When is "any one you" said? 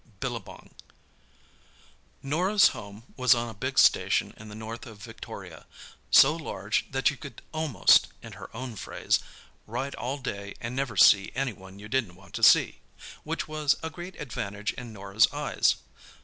11.35-11.87